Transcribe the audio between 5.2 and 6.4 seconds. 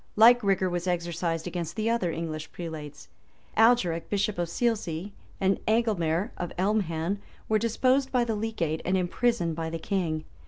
and Agelmare,